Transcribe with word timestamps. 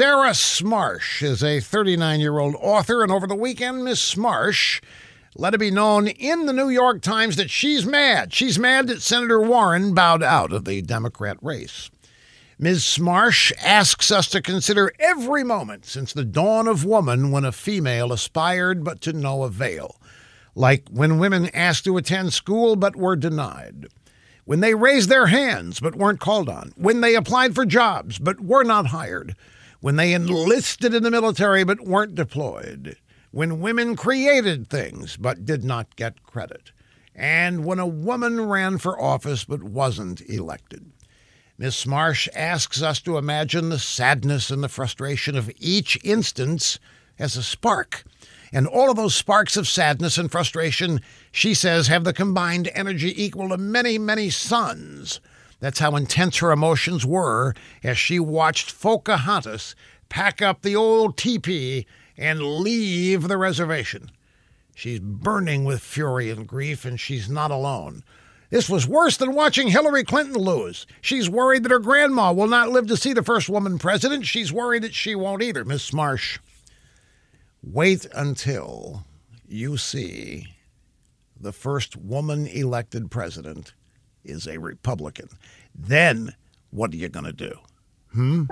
Sarah 0.00 0.30
Smarsh 0.30 1.22
is 1.22 1.44
a 1.44 1.60
39 1.60 2.20
year 2.20 2.38
old 2.38 2.54
author, 2.54 3.02
and 3.02 3.12
over 3.12 3.26
the 3.26 3.34
weekend, 3.34 3.84
Miss 3.84 4.14
Smarsh 4.14 4.80
let 5.36 5.52
it 5.52 5.60
be 5.60 5.70
known 5.70 6.08
in 6.08 6.46
the 6.46 6.54
New 6.54 6.70
York 6.70 7.02
Times 7.02 7.36
that 7.36 7.50
she's 7.50 7.84
mad. 7.84 8.32
She's 8.32 8.58
mad 8.58 8.86
that 8.86 9.02
Senator 9.02 9.42
Warren 9.42 9.92
bowed 9.92 10.22
out 10.22 10.54
of 10.54 10.64
the 10.64 10.80
Democrat 10.80 11.36
race. 11.42 11.90
Ms. 12.58 12.82
Smarsh 12.82 13.52
asks 13.62 14.10
us 14.10 14.26
to 14.28 14.40
consider 14.40 14.90
every 14.98 15.44
moment 15.44 15.84
since 15.84 16.14
the 16.14 16.24
dawn 16.24 16.66
of 16.66 16.86
woman 16.86 17.30
when 17.30 17.44
a 17.44 17.52
female 17.52 18.10
aspired 18.10 18.82
but 18.82 19.02
to 19.02 19.12
no 19.12 19.42
avail, 19.42 19.96
like 20.54 20.88
when 20.88 21.18
women 21.18 21.50
asked 21.52 21.84
to 21.84 21.98
attend 21.98 22.32
school 22.32 22.74
but 22.74 22.96
were 22.96 23.16
denied, 23.16 23.84
when 24.46 24.60
they 24.60 24.74
raised 24.74 25.10
their 25.10 25.26
hands 25.26 25.78
but 25.78 25.94
weren't 25.94 26.20
called 26.20 26.48
on, 26.48 26.72
when 26.76 27.02
they 27.02 27.14
applied 27.14 27.54
for 27.54 27.66
jobs 27.66 28.18
but 28.18 28.40
were 28.40 28.64
not 28.64 28.86
hired, 28.86 29.36
when 29.80 29.96
they 29.96 30.12
enlisted 30.12 30.94
in 30.94 31.02
the 31.02 31.10
military 31.10 31.64
but 31.64 31.80
weren't 31.80 32.14
deployed, 32.14 32.96
when 33.30 33.60
women 33.60 33.96
created 33.96 34.68
things 34.68 35.16
but 35.16 35.44
did 35.44 35.64
not 35.64 35.96
get 35.96 36.22
credit, 36.22 36.72
and 37.14 37.64
when 37.64 37.78
a 37.78 37.86
woman 37.86 38.40
ran 38.40 38.78
for 38.78 39.00
office 39.00 39.44
but 39.44 39.62
wasn't 39.62 40.20
elected. 40.28 40.92
Miss 41.58 41.84
Smarsh 41.84 42.26
asks 42.34 42.80
us 42.80 43.00
to 43.02 43.18
imagine 43.18 43.68
the 43.68 43.78
sadness 43.78 44.50
and 44.50 44.62
the 44.62 44.68
frustration 44.68 45.36
of 45.36 45.50
each 45.58 45.98
instance 46.02 46.78
as 47.18 47.36
a 47.36 47.42
spark. 47.42 48.04
And 48.50 48.66
all 48.66 48.90
of 48.90 48.96
those 48.96 49.14
sparks 49.14 49.56
of 49.56 49.68
sadness 49.68 50.16
and 50.16 50.32
frustration, 50.32 51.02
she 51.30 51.52
says, 51.52 51.86
have 51.86 52.04
the 52.04 52.14
combined 52.14 52.70
energy 52.74 53.22
equal 53.22 53.50
to 53.50 53.58
many, 53.58 53.98
many 53.98 54.30
suns. 54.30 55.20
That's 55.60 55.78
how 55.78 55.94
intense 55.94 56.38
her 56.38 56.50
emotions 56.50 57.06
were 57.06 57.54
as 57.84 57.98
she 57.98 58.18
watched 58.18 58.80
Pocahontas 58.80 59.74
pack 60.08 60.42
up 60.42 60.62
the 60.62 60.74
old 60.74 61.16
teepee 61.16 61.86
and 62.16 62.42
leave 62.42 63.28
the 63.28 63.36
reservation. 63.36 64.10
She's 64.74 65.00
burning 65.00 65.64
with 65.64 65.82
fury 65.82 66.30
and 66.30 66.46
grief, 66.46 66.84
and 66.84 66.98
she's 66.98 67.28
not 67.28 67.50
alone. 67.50 68.02
This 68.48 68.68
was 68.68 68.88
worse 68.88 69.16
than 69.16 69.34
watching 69.34 69.68
Hillary 69.68 70.02
Clinton 70.02 70.34
lose. 70.34 70.86
She's 71.00 71.30
worried 71.30 71.62
that 71.62 71.70
her 71.70 71.78
grandma 71.78 72.32
will 72.32 72.48
not 72.48 72.70
live 72.70 72.86
to 72.88 72.96
see 72.96 73.12
the 73.12 73.22
first 73.22 73.48
woman 73.48 73.78
president. 73.78 74.26
She's 74.26 74.52
worried 74.52 74.82
that 74.82 74.94
she 74.94 75.14
won't 75.14 75.42
either, 75.42 75.64
Miss 75.64 75.88
Smarsh. 75.88 76.38
Wait 77.62 78.06
until 78.14 79.04
you 79.46 79.76
see 79.76 80.48
the 81.38 81.52
first 81.52 81.96
woman 81.96 82.46
elected 82.46 83.10
president 83.10 83.74
is 84.24 84.46
a 84.46 84.58
Republican. 84.58 85.28
Then 85.74 86.34
what 86.70 86.92
are 86.92 86.96
you 86.96 87.08
going 87.08 87.26
to 87.26 87.32
do? 87.32 87.52
Hmm? 88.12 88.44